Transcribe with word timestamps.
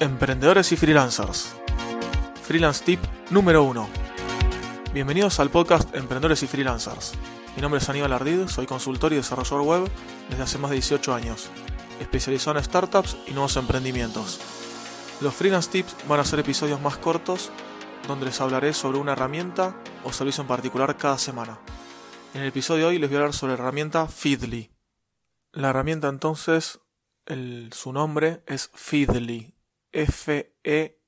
Emprendedores 0.00 0.72
y 0.72 0.76
freelancers. 0.76 1.54
Freelance 2.42 2.84
Tip 2.84 3.00
número 3.30 3.62
1. 3.64 3.88
Bienvenidos 4.94 5.40
al 5.40 5.50
podcast 5.50 5.94
Emprendedores 5.94 6.42
y 6.42 6.46
Freelancers. 6.46 7.12
Mi 7.54 7.62
nombre 7.62 7.80
es 7.80 7.88
Aníbal 7.88 8.12
Ardid, 8.12 8.48
soy 8.48 8.66
consultor 8.66 9.12
y 9.12 9.16
desarrollador 9.16 9.62
web 9.62 9.90
desde 10.28 10.42
hace 10.42 10.58
más 10.58 10.70
de 10.70 10.76
18 10.76 11.14
años, 11.14 11.50
especializado 12.00 12.58
en 12.58 12.64
startups 12.64 13.16
y 13.26 13.32
nuevos 13.32 13.56
emprendimientos. 13.56 14.40
Los 15.20 15.34
Freelance 15.34 15.70
Tips 15.70 16.08
van 16.08 16.18
a 16.20 16.24
ser 16.24 16.38
episodios 16.40 16.80
más 16.80 16.96
cortos 16.96 17.50
donde 18.08 18.24
les 18.24 18.40
hablaré 18.40 18.72
sobre 18.72 18.96
una 18.96 19.12
herramienta 19.12 19.76
o 20.02 20.14
servicio 20.14 20.40
en 20.40 20.48
particular 20.48 20.96
cada 20.96 21.18
semana. 21.18 21.60
En 22.32 22.40
el 22.40 22.48
episodio 22.48 22.84
de 22.84 22.88
hoy 22.92 22.98
les 22.98 23.10
voy 23.10 23.16
a 23.16 23.20
hablar 23.20 23.34
sobre 23.34 23.52
la 23.52 23.58
herramienta 23.58 24.06
Feedly. 24.06 24.70
La 25.52 25.68
herramienta 25.70 26.08
entonces, 26.08 26.80
su 27.72 27.92
nombre 27.92 28.42
es 28.46 28.70
Feedly, 28.72 29.54
F-E-E-D-L-Y. 29.92 31.00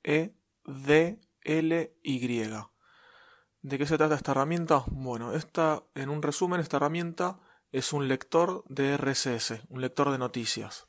¿De 3.63 3.79
qué 3.79 3.87
se 3.87 3.97
trata 3.97 4.15
esta 4.15 4.33
herramienta? 4.33 4.85
Bueno, 4.89 5.33
esta, 5.33 5.85
en 5.95 6.11
un 6.11 6.21
resumen, 6.21 6.61
esta 6.61 6.77
herramienta 6.77 7.41
es 7.71 7.95
un 7.95 8.09
lector 8.09 8.63
de 8.69 8.99
RSS, 8.99 9.63
un 9.71 9.81
lector 9.81 10.11
de 10.11 10.19
noticias. 10.19 10.87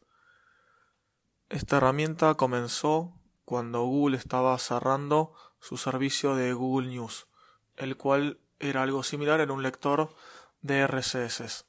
Esta 1.54 1.78
herramienta 1.78 2.34
comenzó 2.34 3.14
cuando 3.46 3.84
Google 3.84 4.18
estaba 4.18 4.58
cerrando 4.58 5.36
su 5.60 5.78
servicio 5.78 6.36
de 6.36 6.52
Google 6.52 6.88
News, 6.88 7.28
el 7.76 7.96
cual 7.96 8.40
era 8.58 8.82
algo 8.82 9.04
similar, 9.04 9.40
en 9.40 9.52
un 9.52 9.62
lector 9.62 10.16
de 10.64 10.88
RSS, 10.88 11.68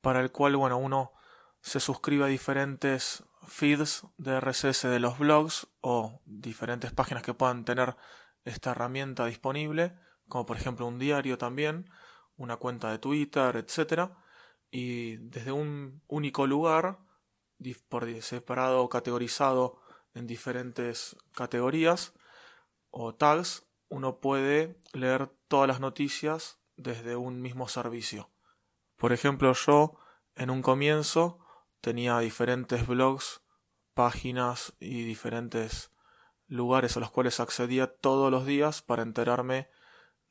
para 0.00 0.18
el 0.18 0.32
cual, 0.32 0.56
bueno, 0.56 0.76
uno 0.76 1.12
se 1.60 1.78
suscribe 1.78 2.24
a 2.24 2.26
diferentes 2.26 3.22
feeds 3.46 4.08
de 4.18 4.40
RSS 4.40 4.88
de 4.88 4.98
los 4.98 5.20
blogs 5.20 5.68
o 5.82 6.20
diferentes 6.24 6.90
páginas 6.90 7.22
que 7.22 7.32
puedan 7.32 7.64
tener 7.64 7.96
esta 8.44 8.72
herramienta 8.72 9.24
disponible, 9.26 9.94
como 10.28 10.46
por 10.46 10.56
ejemplo 10.56 10.88
un 10.88 10.98
diario 10.98 11.38
también, 11.38 11.88
una 12.36 12.56
cuenta 12.56 12.90
de 12.90 12.98
Twitter, 12.98 13.54
etc. 13.54 14.10
Y 14.72 15.18
desde 15.18 15.52
un 15.52 16.02
único 16.08 16.48
lugar, 16.48 16.98
por 17.88 18.08
separado 18.22 18.82
o 18.82 18.88
categorizado 18.88 19.80
en 20.14 20.26
diferentes 20.26 21.16
categorías 21.34 22.12
o 22.90 23.14
tags, 23.14 23.66
uno 23.88 24.20
puede 24.20 24.80
leer 24.92 25.28
todas 25.48 25.68
las 25.68 25.80
noticias 25.80 26.58
desde 26.76 27.16
un 27.16 27.40
mismo 27.40 27.68
servicio. 27.68 28.30
Por 28.96 29.12
ejemplo, 29.12 29.52
yo 29.52 29.98
en 30.34 30.50
un 30.50 30.62
comienzo 30.62 31.38
tenía 31.80 32.18
diferentes 32.18 32.86
blogs, 32.86 33.42
páginas 33.94 34.74
y 34.78 35.04
diferentes 35.04 35.90
lugares 36.46 36.96
a 36.96 37.00
los 37.00 37.10
cuales 37.10 37.40
accedía 37.40 37.86
todos 37.86 38.30
los 38.30 38.46
días 38.46 38.82
para 38.82 39.02
enterarme 39.02 39.68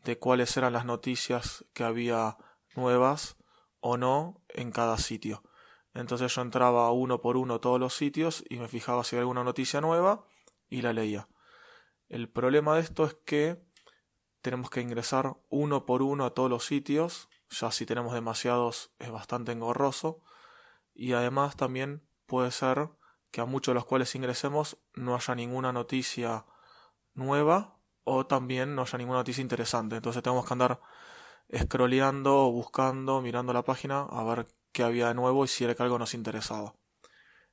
de 0.03 0.17
cuáles 0.17 0.55
eran 0.57 0.73
las 0.73 0.85
noticias 0.85 1.65
que 1.73 1.83
había 1.83 2.37
nuevas 2.75 3.37
o 3.79 3.97
no 3.97 4.41
en 4.49 4.71
cada 4.71 4.97
sitio. 4.97 5.43
Entonces 5.93 6.33
yo 6.33 6.41
entraba 6.41 6.91
uno 6.91 7.21
por 7.21 7.37
uno 7.37 7.59
todos 7.59 7.79
los 7.79 7.95
sitios 7.95 8.43
y 8.49 8.57
me 8.57 8.67
fijaba 8.67 9.03
si 9.03 9.15
había 9.15 9.21
alguna 9.21 9.43
noticia 9.43 9.81
nueva 9.81 10.23
y 10.69 10.81
la 10.81 10.93
leía. 10.93 11.27
El 12.07 12.29
problema 12.29 12.75
de 12.75 12.81
esto 12.81 13.05
es 13.05 13.15
que 13.25 13.61
tenemos 14.41 14.69
que 14.69 14.81
ingresar 14.81 15.37
uno 15.49 15.85
por 15.85 16.01
uno 16.01 16.25
a 16.25 16.33
todos 16.33 16.49
los 16.49 16.65
sitios, 16.65 17.29
ya 17.49 17.71
si 17.71 17.85
tenemos 17.85 18.13
demasiados 18.13 18.91
es 18.99 19.11
bastante 19.11 19.51
engorroso 19.51 20.21
y 20.93 21.13
además 21.13 21.55
también 21.55 22.07
puede 22.25 22.51
ser 22.51 22.89
que 23.31 23.41
a 23.41 23.45
muchos 23.45 23.73
de 23.73 23.75
los 23.75 23.85
cuales 23.85 24.13
ingresemos 24.15 24.77
no 24.93 25.15
haya 25.15 25.35
ninguna 25.35 25.71
noticia 25.71 26.45
nueva 27.13 27.79
o 28.03 28.25
también 28.25 28.75
no 28.75 28.83
haya 28.83 28.97
ninguna 28.97 29.19
noticia 29.19 29.41
interesante. 29.41 29.95
Entonces 29.95 30.23
tenemos 30.23 30.45
que 30.45 30.53
andar 30.53 30.81
scrolleando, 31.55 32.51
buscando, 32.51 33.21
mirando 33.21 33.53
la 33.53 33.63
página 33.63 34.01
a 34.01 34.23
ver 34.23 34.47
qué 34.71 34.83
había 34.83 35.07
de 35.07 35.15
nuevo 35.15 35.45
y 35.45 35.47
si 35.47 35.63
era 35.63 35.75
que 35.75 35.83
algo 35.83 35.99
nos 35.99 36.13
interesaba. 36.13 36.75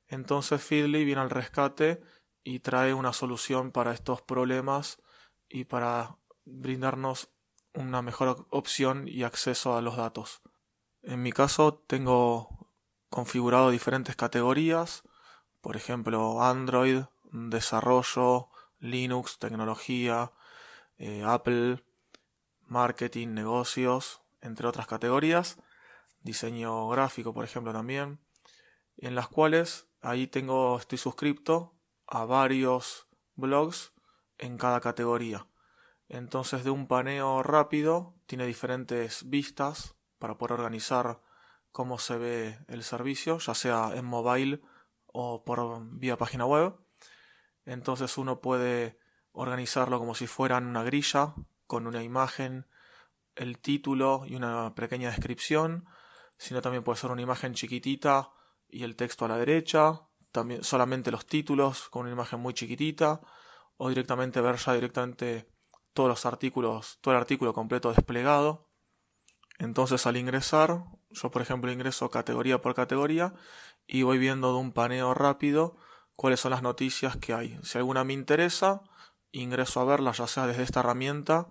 Entonces 0.07 0.61
Feedly 0.61 1.03
viene 1.05 1.21
al 1.21 1.29
rescate 1.29 2.01
y 2.43 2.59
trae 2.59 2.93
una 2.93 3.13
solución 3.13 3.71
para 3.71 3.93
estos 3.93 4.21
problemas 4.21 5.01
y 5.49 5.65
para 5.65 6.17
brindarnos 6.45 7.29
una 7.73 8.01
mejor 8.01 8.47
opción 8.49 9.07
y 9.07 9.23
acceso 9.23 9.75
a 9.75 9.81
los 9.81 9.97
datos. 9.97 10.41
En 11.01 11.21
mi 11.21 11.31
caso 11.31 11.83
tengo 11.87 12.71
configurado 13.09 13.69
diferentes 13.69 14.15
categorías, 14.15 15.03
por 15.61 15.75
ejemplo 15.75 16.41
Android, 16.41 17.03
desarrollo, 17.31 18.49
Linux, 18.79 19.39
tecnología, 19.39 20.31
eh, 20.97 21.23
Apple, 21.25 21.83
marketing, 22.65 23.29
negocios, 23.29 24.21
entre 24.41 24.67
otras 24.67 24.87
categorías, 24.87 25.57
diseño 26.27 26.87
gráfico, 26.89 27.33
por 27.33 27.43
ejemplo, 27.43 27.73
también, 27.73 28.19
en 28.97 29.15
las 29.15 29.27
cuales 29.27 29.87
ahí 30.01 30.27
tengo, 30.27 30.77
estoy 30.77 30.99
suscrito 30.99 31.73
a 32.05 32.25
varios 32.25 33.07
blogs 33.35 33.93
en 34.37 34.57
cada 34.57 34.79
categoría. 34.79 35.47
Entonces, 36.07 36.63
de 36.63 36.69
un 36.69 36.87
paneo 36.87 37.41
rápido, 37.41 38.13
tiene 38.27 38.45
diferentes 38.45 39.27
vistas 39.27 39.95
para 40.19 40.37
poder 40.37 40.53
organizar 40.53 41.21
cómo 41.71 41.99
se 41.99 42.17
ve 42.17 42.59
el 42.67 42.83
servicio, 42.83 43.39
ya 43.39 43.53
sea 43.53 43.91
en 43.95 44.05
mobile 44.05 44.61
o 45.05 45.43
por 45.43 45.81
vía 45.99 46.17
página 46.17 46.45
web. 46.45 46.75
Entonces 47.65 48.17
uno 48.17 48.39
puede 48.39 48.97
organizarlo 49.31 49.99
como 49.99 50.15
si 50.15 50.25
fueran 50.25 50.65
una 50.65 50.83
grilla 50.83 51.35
con 51.67 51.85
una 51.85 52.01
imagen, 52.01 52.65
el 53.35 53.59
título 53.59 54.23
y 54.25 54.35
una 54.35 54.73
pequeña 54.73 55.09
descripción, 55.09 55.85
sino 56.37 56.61
también 56.61 56.83
puede 56.83 56.99
ser 56.99 57.11
una 57.11 57.21
imagen 57.21 57.53
chiquitita 57.53 58.31
y 58.69 58.83
el 58.83 58.95
texto 58.95 59.25
a 59.25 59.27
la 59.27 59.37
derecha, 59.37 60.01
también 60.31 60.63
solamente 60.63 61.11
los 61.11 61.25
títulos 61.25 61.89
con 61.89 62.03
una 62.03 62.11
imagen 62.11 62.39
muy 62.39 62.53
chiquitita 62.53 63.21
o 63.77 63.89
directamente 63.89 64.41
ver 64.41 64.57
ya 64.57 64.73
directamente 64.73 65.49
todos 65.93 66.09
los 66.09 66.25
artículos, 66.25 66.99
todo 67.01 67.13
el 67.13 67.19
artículo 67.19 67.53
completo 67.53 67.89
desplegado. 67.89 68.69
Entonces 69.57 70.05
al 70.05 70.17
ingresar, 70.17 70.83
yo 71.09 71.31
por 71.31 71.41
ejemplo 71.41 71.71
ingreso 71.71 72.09
categoría 72.11 72.61
por 72.61 72.75
categoría 72.75 73.33
y 73.87 74.03
voy 74.03 74.17
viendo 74.17 74.51
de 74.51 74.59
un 74.59 74.73
paneo 74.73 75.13
rápido 75.13 75.77
cuáles 76.15 76.39
son 76.39 76.51
las 76.51 76.61
noticias 76.61 77.17
que 77.17 77.33
hay. 77.33 77.59
Si 77.63 77.77
alguna 77.77 78.03
me 78.03 78.13
interesa, 78.13 78.81
ingreso 79.31 79.79
a 79.79 79.85
verla 79.85 80.11
ya 80.11 80.27
sea 80.27 80.45
desde 80.45 80.63
esta 80.63 80.81
herramienta 80.81 81.47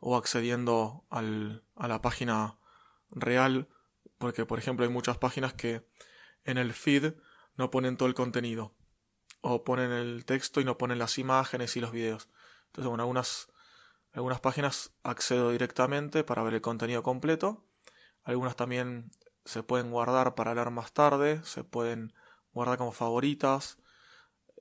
o 0.00 0.16
accediendo 0.16 1.04
al, 1.10 1.64
a 1.76 1.88
la 1.88 2.00
página 2.00 2.58
real, 3.10 3.68
porque 4.18 4.46
por 4.46 4.58
ejemplo 4.58 4.84
hay 4.84 4.92
muchas 4.92 5.18
páginas 5.18 5.54
que 5.54 5.86
en 6.44 6.58
el 6.58 6.72
feed 6.72 7.14
no 7.56 7.70
ponen 7.70 7.96
todo 7.96 8.08
el 8.08 8.14
contenido, 8.14 8.74
o 9.40 9.64
ponen 9.64 9.92
el 9.92 10.24
texto 10.24 10.60
y 10.60 10.64
no 10.64 10.78
ponen 10.78 10.98
las 10.98 11.18
imágenes 11.18 11.76
y 11.76 11.80
los 11.80 11.92
videos. 11.92 12.28
Entonces, 12.66 12.88
bueno, 12.88 13.02
algunas 13.02 13.48
algunas 14.14 14.40
páginas 14.40 14.92
accedo 15.02 15.50
directamente 15.50 16.22
para 16.22 16.42
ver 16.44 16.54
el 16.54 16.60
contenido 16.60 17.02
completo. 17.02 17.64
Algunas 18.22 18.54
también 18.54 19.10
se 19.44 19.64
pueden 19.64 19.90
guardar 19.90 20.36
para 20.36 20.54
leer 20.54 20.70
más 20.70 20.92
tarde, 20.92 21.44
se 21.44 21.64
pueden 21.64 22.14
guardar 22.52 22.78
como 22.78 22.92
favoritas, 22.92 23.78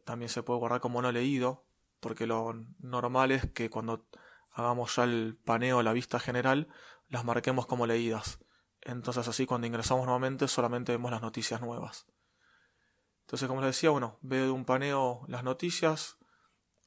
también 0.05 0.29
se 0.29 0.41
puede 0.41 0.59
guardar 0.59 0.81
como 0.81 1.03
no 1.03 1.11
leído, 1.11 1.65
porque 1.99 2.25
lo 2.25 2.53
normal 2.79 3.31
es 3.31 3.49
que 3.51 3.69
cuando 3.69 4.07
hagamos 4.51 4.95
ya 4.95 5.03
el 5.03 5.37
paneo, 5.45 5.83
la 5.83 5.93
vista 5.93 6.19
general, 6.19 6.67
las 7.07 7.23
marquemos 7.23 7.67
como 7.67 7.85
leídas. 7.85 8.39
Entonces 8.85 9.27
así 9.27 9.45
cuando 9.45 9.67
ingresamos 9.67 10.05
nuevamente 10.05 10.47
solamente 10.47 10.91
vemos 10.91 11.11
las 11.11 11.21
noticias 11.21 11.61
nuevas. 11.61 12.05
Entonces 13.21 13.47
como 13.47 13.61
les 13.61 13.69
decía, 13.75 13.89
bueno, 13.89 14.19
veo 14.21 14.45
de 14.45 14.51
un 14.51 14.65
paneo 14.65 15.23
las 15.27 15.43
noticias, 15.43 16.17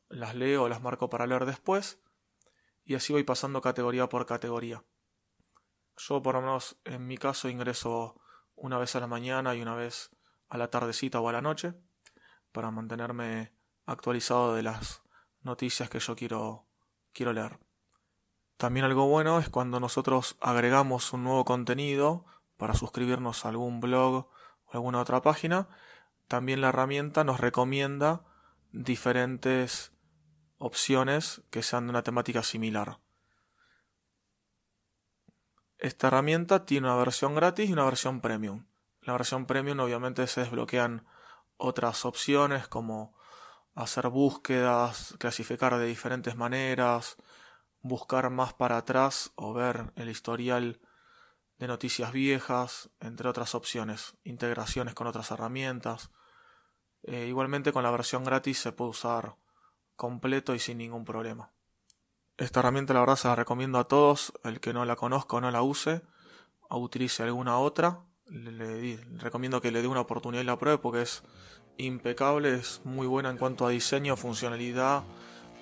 las 0.08 0.34
leo, 0.34 0.68
las 0.68 0.82
marco 0.82 1.08
para 1.08 1.26
leer 1.26 1.46
después 1.46 1.98
y 2.84 2.94
así 2.94 3.12
voy 3.12 3.24
pasando 3.24 3.62
categoría 3.62 4.08
por 4.08 4.26
categoría. 4.26 4.84
Yo 5.96 6.22
por 6.22 6.34
lo 6.34 6.42
menos 6.42 6.76
en 6.84 7.06
mi 7.06 7.16
caso 7.16 7.48
ingreso 7.48 8.20
una 8.54 8.78
vez 8.78 8.94
a 8.94 9.00
la 9.00 9.06
mañana 9.06 9.54
y 9.54 9.62
una 9.62 9.74
vez 9.74 10.10
a 10.48 10.58
la 10.58 10.70
tardecita 10.70 11.20
o 11.20 11.28
a 11.28 11.32
la 11.32 11.40
noche 11.40 11.74
para 12.52 12.70
mantenerme 12.70 13.54
actualizado 13.86 14.54
de 14.54 14.62
las 14.62 15.02
noticias 15.40 15.88
que 15.88 15.98
yo 15.98 16.14
quiero, 16.14 16.66
quiero 17.12 17.32
leer. 17.32 17.65
También 18.56 18.86
algo 18.86 19.06
bueno 19.06 19.38
es 19.38 19.50
cuando 19.50 19.80
nosotros 19.80 20.36
agregamos 20.40 21.12
un 21.12 21.24
nuevo 21.24 21.44
contenido 21.44 22.24
para 22.56 22.74
suscribirnos 22.74 23.44
a 23.44 23.50
algún 23.50 23.80
blog 23.80 24.28
o 24.66 24.72
alguna 24.72 25.00
otra 25.00 25.20
página, 25.20 25.68
también 26.26 26.60
la 26.60 26.70
herramienta 26.70 27.22
nos 27.22 27.40
recomienda 27.40 28.24
diferentes 28.72 29.92
opciones 30.58 31.42
que 31.50 31.62
sean 31.62 31.86
de 31.86 31.90
una 31.90 32.02
temática 32.02 32.42
similar. 32.42 32.98
Esta 35.78 36.08
herramienta 36.08 36.64
tiene 36.64 36.86
una 36.86 36.96
versión 36.96 37.34
gratis 37.34 37.68
y 37.68 37.72
una 37.74 37.84
versión 37.84 38.22
premium. 38.22 38.66
La 39.02 39.12
versión 39.12 39.44
premium 39.44 39.78
obviamente 39.80 40.26
se 40.26 40.40
desbloquean 40.40 41.06
otras 41.58 42.06
opciones 42.06 42.66
como 42.68 43.14
hacer 43.74 44.08
búsquedas, 44.08 45.14
clasificar 45.18 45.76
de 45.76 45.86
diferentes 45.86 46.34
maneras, 46.34 47.18
buscar 47.88 48.30
más 48.30 48.54
para 48.54 48.76
atrás 48.78 49.32
o 49.36 49.52
ver 49.52 49.92
el 49.96 50.08
historial 50.08 50.80
de 51.58 51.66
noticias 51.66 52.12
viejas, 52.12 52.90
entre 53.00 53.28
otras 53.28 53.54
opciones, 53.54 54.16
integraciones 54.24 54.94
con 54.94 55.06
otras 55.06 55.30
herramientas. 55.30 56.10
Eh, 57.02 57.26
igualmente 57.28 57.72
con 57.72 57.82
la 57.82 57.90
versión 57.90 58.24
gratis 58.24 58.58
se 58.58 58.72
puede 58.72 58.90
usar 58.90 59.36
completo 59.96 60.54
y 60.54 60.58
sin 60.58 60.78
ningún 60.78 61.04
problema. 61.04 61.52
Esta 62.36 62.60
herramienta 62.60 62.92
la 62.92 63.00
verdad 63.00 63.16
se 63.16 63.28
la 63.28 63.34
recomiendo 63.34 63.78
a 63.78 63.88
todos, 63.88 64.32
el 64.44 64.60
que 64.60 64.74
no 64.74 64.84
la 64.84 64.96
conozca 64.96 65.36
o 65.36 65.40
no 65.40 65.50
la 65.50 65.62
use, 65.62 66.02
o 66.68 66.78
utilice 66.78 67.22
alguna 67.22 67.58
otra, 67.58 68.04
le, 68.26 68.98
recomiendo 69.18 69.60
que 69.60 69.70
le 69.70 69.80
dé 69.80 69.88
una 69.88 70.00
oportunidad 70.00 70.42
y 70.42 70.46
la 70.46 70.58
pruebe 70.58 70.78
porque 70.78 71.02
es 71.02 71.22
impecable, 71.78 72.54
es 72.54 72.80
muy 72.84 73.06
buena 73.06 73.30
en 73.30 73.38
cuanto 73.38 73.66
a 73.66 73.70
diseño, 73.70 74.16
funcionalidad, 74.16 75.04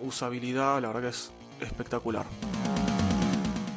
usabilidad, 0.01 0.81
la 0.81 0.89
verdad 0.89 1.03
que 1.03 1.09
es 1.09 1.33
espectacular. 1.61 2.27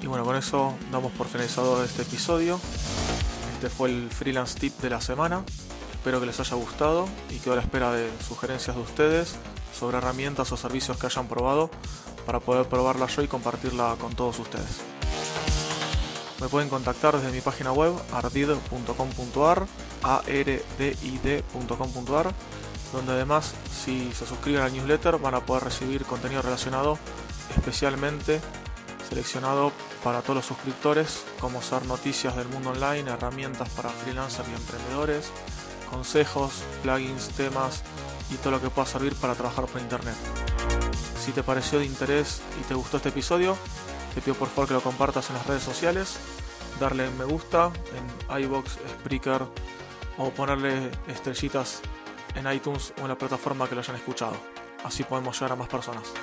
Y 0.01 0.07
bueno, 0.07 0.23
con 0.23 0.35
eso 0.35 0.73
damos 0.91 1.11
por 1.13 1.27
finalizado 1.27 1.83
este 1.83 2.03
episodio. 2.03 2.59
Este 3.53 3.69
fue 3.69 3.89
el 3.89 4.09
freelance 4.09 4.59
tip 4.59 4.77
de 4.79 4.89
la 4.89 5.01
semana. 5.01 5.43
Espero 5.91 6.19
que 6.19 6.27
les 6.27 6.39
haya 6.39 6.55
gustado 6.55 7.07
y 7.29 7.39
quedo 7.39 7.53
a 7.53 7.57
la 7.57 7.63
espera 7.63 7.91
de 7.91 8.09
sugerencias 8.25 8.75
de 8.75 8.81
ustedes 8.81 9.35
sobre 9.77 9.97
herramientas 9.97 10.51
o 10.51 10.57
servicios 10.57 10.97
que 10.97 11.07
hayan 11.07 11.27
probado 11.27 11.69
para 12.25 12.39
poder 12.39 12.67
probarla 12.67 13.07
yo 13.07 13.21
y 13.23 13.27
compartirla 13.27 13.95
con 13.99 14.15
todos 14.15 14.39
ustedes. 14.39 14.81
Me 16.39 16.47
pueden 16.49 16.69
contactar 16.69 17.17
desde 17.17 17.31
mi 17.31 17.41
página 17.41 17.71
web 17.71 17.93
ardid.com.ar, 18.13 19.65
ardid.com.ar, 20.03 21.33
donde 22.93 23.11
además 23.11 23.55
si 23.83 24.11
se 24.13 24.25
suscriben 24.27 24.61
al 24.61 24.71
newsletter 24.71 25.17
van 25.17 25.35
a 25.35 25.45
poder 25.45 25.63
recibir 25.63 26.05
contenido 26.05 26.41
relacionado 26.43 26.99
especialmente 27.55 28.41
seleccionado 29.07 29.71
para 30.03 30.21
todos 30.21 30.35
los 30.35 30.45
suscriptores, 30.45 31.25
como 31.39 31.61
ser 31.61 31.85
noticias 31.85 32.35
del 32.35 32.47
mundo 32.47 32.71
online, 32.71 33.09
herramientas 33.09 33.69
para 33.69 33.89
freelancers 33.89 34.47
y 34.49 34.53
emprendedores, 34.53 35.31
consejos, 35.89 36.63
plugins, 36.83 37.29
temas 37.29 37.83
y 38.29 38.35
todo 38.35 38.51
lo 38.51 38.61
que 38.61 38.69
pueda 38.69 38.87
servir 38.87 39.15
para 39.15 39.35
trabajar 39.35 39.65
por 39.65 39.81
internet. 39.81 40.15
Si 41.19 41.31
te 41.31 41.43
pareció 41.43 41.79
de 41.79 41.85
interés 41.85 42.41
y 42.59 42.63
te 42.63 42.73
gustó 42.73 42.97
este 42.97 43.09
episodio, 43.09 43.57
te 44.13 44.21
pido 44.21 44.35
por 44.35 44.49
favor 44.49 44.67
que 44.67 44.73
lo 44.73 44.81
compartas 44.81 45.29
en 45.29 45.35
las 45.35 45.47
redes 45.47 45.63
sociales, 45.63 46.17
darle 46.79 47.09
me 47.11 47.25
gusta 47.25 47.71
en 48.29 48.41
iBox, 48.43 48.77
Spreaker 48.99 49.43
o 50.17 50.29
ponerle 50.31 50.91
estrellitas 51.07 51.81
en 52.35 52.51
iTunes 52.51 52.93
o 52.97 53.01
en 53.01 53.09
la 53.09 53.17
plataforma 53.17 53.67
que 53.67 53.75
lo 53.75 53.81
hayan 53.81 53.95
escuchado. 53.95 54.37
Así 54.83 55.03
podemos 55.03 55.35
llegar 55.35 55.53
a 55.53 55.55
más 55.55 55.67
personas. 55.67 56.13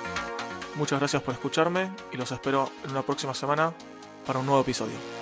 Muchas 0.75 0.99
gracias 0.99 1.21
por 1.21 1.33
escucharme 1.33 1.89
y 2.11 2.17
los 2.17 2.31
espero 2.31 2.69
en 2.83 2.91
una 2.91 3.01
próxima 3.01 3.33
semana 3.33 3.73
para 4.25 4.39
un 4.39 4.45
nuevo 4.45 4.61
episodio. 4.61 5.14